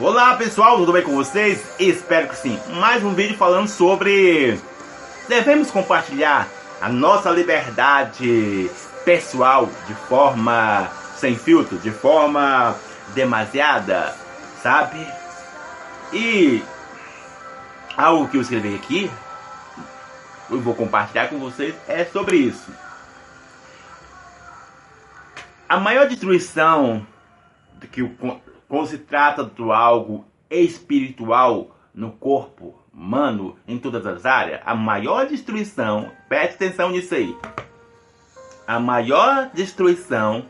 Olá 0.00 0.36
pessoal, 0.36 0.76
tudo 0.78 0.92
bem 0.92 1.04
com 1.04 1.14
vocês? 1.14 1.64
Espero 1.78 2.28
que 2.28 2.36
sim. 2.36 2.58
Mais 2.80 3.04
um 3.04 3.14
vídeo 3.14 3.36
falando 3.36 3.68
sobre 3.68 4.58
devemos 5.28 5.70
compartilhar 5.70 6.48
a 6.80 6.88
nossa 6.88 7.30
liberdade 7.30 8.68
pessoal 9.04 9.70
de 9.86 9.94
forma 9.94 10.90
sem 11.16 11.36
filtro, 11.36 11.78
de 11.78 11.92
forma 11.92 12.74
demasiada, 13.14 14.16
sabe? 14.60 14.98
E 16.12 16.60
algo 17.96 18.26
que 18.26 18.36
eu 18.36 18.40
escrevi 18.40 18.74
aqui, 18.74 19.08
eu 20.50 20.60
vou 20.60 20.74
compartilhar 20.74 21.28
com 21.28 21.38
vocês, 21.38 21.72
é 21.86 22.04
sobre 22.04 22.36
isso. 22.36 22.72
A 25.68 25.78
maior 25.78 26.08
destruição 26.08 27.06
que 27.92 28.02
o 28.02 28.10
quando 28.68 28.86
se 28.86 28.98
trata 28.98 29.44
de 29.44 29.62
algo 29.70 30.24
espiritual 30.50 31.76
no 31.94 32.12
corpo 32.12 32.74
humano, 32.92 33.56
em 33.66 33.78
todas 33.78 34.06
as 34.06 34.24
áreas, 34.24 34.60
a 34.64 34.74
maior 34.74 35.26
destruição, 35.26 36.10
preste 36.28 36.54
atenção 36.54 36.90
nisso 36.90 37.14
aí, 37.14 37.36
a 38.66 38.78
maior 38.78 39.50
destruição 39.52 40.46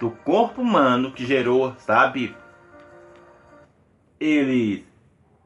do 0.00 0.10
corpo 0.10 0.62
humano 0.62 1.12
que 1.12 1.26
gerou, 1.26 1.74
sabe, 1.78 2.34
ele 4.18 4.86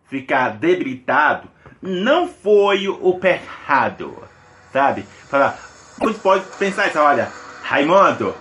ficar 0.05 0.51
debilitado, 0.57 1.49
não 1.83 2.29
foi 2.29 2.89
o 2.89 3.19
pecado, 3.19 4.17
sabe? 4.73 5.03
Fala, 5.03 5.57
você 5.99 6.19
pode 6.19 6.45
pensar 6.57 6.89
isso, 6.89 6.99
olha, 6.99 7.31
Raimundo, 7.63 8.35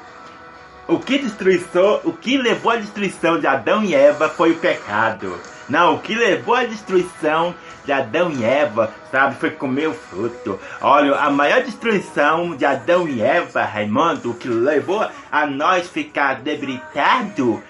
o 0.87 0.99
que 0.99 1.17
destruição, 1.17 1.99
o 2.05 2.13
que 2.13 2.37
levou 2.37 2.71
à 2.71 2.77
destruição 2.77 3.39
de 3.39 3.45
Adão 3.45 3.83
e 3.83 3.93
Eva 3.93 4.29
foi 4.29 4.51
o 4.51 4.57
pecado. 4.57 5.37
Não, 5.67 5.95
o 5.95 5.99
que 5.99 6.15
levou 6.15 6.55
à 6.55 6.63
destruição 6.63 7.53
de 7.85 7.91
Adão 7.91 8.31
e 8.31 8.43
Eva, 8.43 8.93
sabe, 9.11 9.35
foi 9.35 9.51
comer 9.51 9.87
o 9.87 9.93
fruto. 9.93 10.57
Olha, 10.81 11.15
a 11.15 11.29
maior 11.29 11.61
destruição 11.61 12.55
de 12.55 12.65
Adão 12.65 13.07
e 13.07 13.21
Eva, 13.21 13.63
Raimundo, 13.63 14.31
o 14.31 14.33
que 14.33 14.47
levou 14.47 15.05
a 15.29 15.45
nós 15.45 15.89
ficar 15.89 16.35
debilitado, 16.41 17.61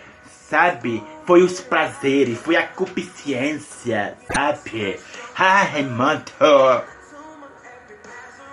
sabe, 0.48 1.04
foi 1.26 1.42
os 1.42 1.60
prazeres, 1.60 2.38
foi 2.40 2.56
a 2.56 2.68
cupiscência, 2.68 4.16
sabe? 4.32 5.00
Ah, 5.36 5.64
Raimundo. 5.64 6.32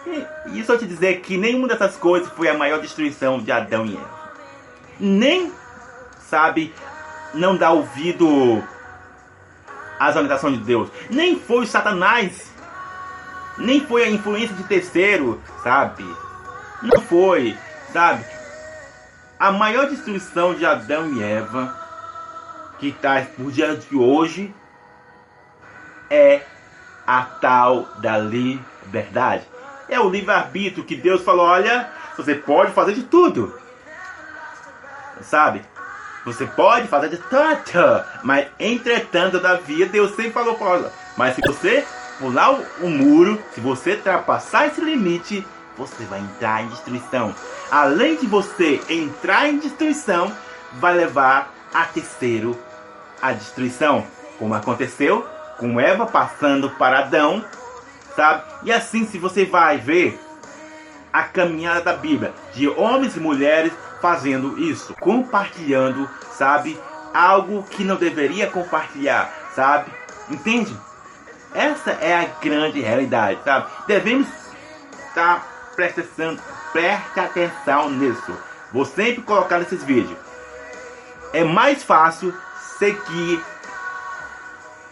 E, 0.07 0.59
e 0.59 0.65
só 0.65 0.77
te 0.77 0.87
dizer 0.87 1.20
que 1.20 1.37
nenhuma 1.37 1.69
dessas 1.69 1.97
coisas 1.97 2.31
foi 2.31 2.48
a 2.48 2.55
maior 2.55 2.81
destruição 2.81 3.39
de 3.39 3.53
Adão 3.53 3.85
e 3.85 3.95
Eva 3.95 4.23
nem, 4.98 5.53
sabe, 6.19 6.75
não 7.34 7.56
dá 7.56 7.70
ouvido 7.70 8.62
às 9.98 10.17
orientações 10.17 10.59
de 10.59 10.64
Deus. 10.64 10.91
Nem 11.11 11.39
foi 11.39 11.64
o 11.64 11.67
Satanás. 11.67 12.53
Nem 13.56 13.81
foi 13.81 14.05
a 14.05 14.11
influência 14.11 14.55
de 14.56 14.64
terceiro, 14.64 15.41
sabe? 15.62 16.05
Não 16.83 17.01
foi, 17.01 17.56
sabe? 17.92 18.25
A 19.39 19.53
maior 19.53 19.89
destruição 19.89 20.55
de 20.55 20.67
Adão 20.67 21.12
e 21.14 21.23
Eva, 21.23 21.75
que 22.79 22.89
está 22.89 23.20
por 23.36 23.53
dia 23.53 23.77
de 23.77 23.97
hoje, 23.97 24.53
é 26.11 26.42
a 27.06 27.23
tal 27.23 27.89
da 28.01 28.19
liberdade. 28.19 29.45
É 29.89 30.01
o 30.01 30.08
livre-arbítrio 30.08 30.84
que 30.84 30.97
Deus 30.97 31.23
falou: 31.23 31.47
olha, 31.47 31.91
você 32.17 32.34
pode 32.34 32.73
fazer 32.73 32.95
de 32.95 33.05
tudo 33.05 33.64
sabe? 35.25 35.62
Você 36.25 36.47
pode 36.47 36.89
fazer 36.89 37.11
de 37.11 37.19
tanto, 37.19 37.72
mas 38.22 38.47
entretanto, 38.58 39.39
da 39.39 39.56
vida, 39.56 39.92
Deus 39.92 40.14
sempre 40.14 40.33
falou 40.33 40.55
para 40.55 40.91
Mas 41.17 41.34
se 41.34 41.42
você 41.42 41.84
pular 42.19 42.53
o, 42.53 42.64
o 42.80 42.89
muro, 42.89 43.39
se 43.55 43.61
você 43.61 43.92
ultrapassar 43.92 44.69
esse 44.69 44.80
limite, 44.80 45.47
você 45.77 46.05
vai 46.05 46.20
entrar 46.20 46.63
em 46.63 46.68
destruição. 46.68 47.34
Além 47.70 48.17
de 48.17 48.27
você 48.27 48.80
entrar 48.89 49.48
em 49.48 49.58
destruição, 49.58 50.33
vai 50.74 50.95
levar 50.95 51.52
a 51.73 51.84
terceiro 51.84 52.57
a 53.20 53.33
destruição, 53.33 54.07
como 54.39 54.55
aconteceu 54.55 55.27
com 55.58 55.80
Eva 55.80 56.07
passando 56.07 56.68
para 56.70 57.01
Adão, 57.01 57.45
sabe? 58.14 58.42
E 58.64 58.73
assim, 58.73 59.07
se 59.07 59.18
você 59.18 59.45
vai 59.45 59.79
ver 59.79 60.20
a 61.14 61.23
caminhada 61.23 61.80
da 61.80 61.92
Bíblia 61.92 62.35
de 62.52 62.69
homens 62.69 63.17
e 63.17 63.20
mulheres 63.20 63.73
fazendo 64.02 64.58
isso, 64.58 64.92
compartilhando, 64.95 66.11
sabe? 66.36 66.77
Algo 67.14 67.63
que 67.63 67.85
não 67.85 67.95
deveria 67.95 68.51
compartilhar, 68.51 69.33
sabe? 69.55 69.92
Entende? 70.29 70.77
Essa 71.55 71.92
é 71.92 72.13
a 72.13 72.25
grande 72.42 72.80
realidade, 72.80 73.39
sabe? 73.45 73.70
Devemos 73.86 74.27
estar 75.08 75.36
tá 75.36 75.47
prestando, 75.77 76.42
preste 76.73 77.20
atenção 77.20 77.89
nisso. 77.91 78.36
Vou 78.73 78.85
sempre 78.85 79.23
colocar 79.23 79.61
nesses 79.61 79.85
vídeos. 79.85 80.19
É 81.33 81.45
mais 81.45 81.85
fácil 81.85 82.35
seguir 82.77 83.41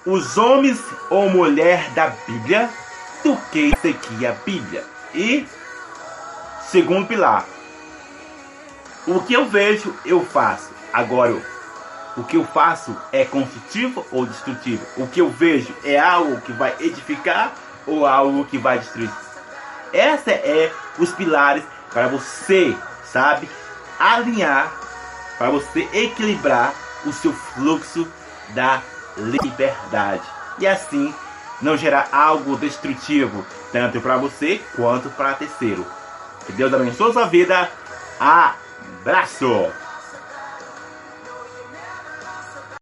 os 0.06 0.38
homens 0.38 0.80
ou 1.10 1.28
mulher 1.28 1.90
da 1.90 2.12
Bíblia 2.28 2.70
do 3.24 3.36
que 3.50 3.72
seguir 3.82 4.26
a 4.26 4.32
Bíblia. 4.32 4.84
E 5.12 5.46
segundo 6.72 7.06
pilar, 7.06 7.44
o 9.06 9.20
que 9.20 9.34
eu 9.34 9.46
vejo, 9.46 9.94
eu 10.06 10.24
faço. 10.24 10.70
Agora, 10.90 11.36
o 12.16 12.24
que 12.24 12.38
eu 12.38 12.44
faço 12.46 12.96
é 13.12 13.26
construtivo 13.26 14.06
ou 14.10 14.24
destrutivo? 14.24 14.82
O 14.96 15.06
que 15.06 15.20
eu 15.20 15.28
vejo 15.28 15.74
é 15.84 15.98
algo 15.98 16.40
que 16.40 16.50
vai 16.52 16.74
edificar 16.80 17.52
ou 17.86 18.06
algo 18.06 18.46
que 18.46 18.56
vai 18.56 18.78
destruir? 18.78 19.10
Essa 19.92 20.30
é 20.30 20.72
os 20.98 21.12
pilares 21.12 21.62
para 21.92 22.08
você, 22.08 22.74
sabe, 23.04 23.50
alinhar, 24.00 24.72
para 25.36 25.50
você 25.50 25.86
equilibrar 25.92 26.72
o 27.04 27.12
seu 27.12 27.34
fluxo 27.34 28.08
da 28.54 28.80
liberdade. 29.18 30.24
E 30.58 30.66
assim 30.66 31.14
não 31.60 31.76
gerar 31.76 32.08
algo 32.10 32.56
destrutivo, 32.56 33.44
tanto 33.70 34.00
para 34.00 34.16
você 34.16 34.58
quanto 34.74 35.10
para 35.10 35.34
terceiro. 35.34 35.84
Que 36.46 36.52
Deus 36.52 36.72
abençoe 36.72 37.12
sua 37.12 37.26
vida. 37.26 37.68
Abraço! 38.18 39.81